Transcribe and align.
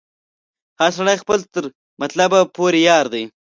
هر 0.79 0.91
سړی 0.97 1.15
خپل 1.23 1.39
تر 1.53 1.63
مطلبه 2.01 2.39
پوري 2.55 2.81
یار 2.89 3.05
دی 3.13 3.23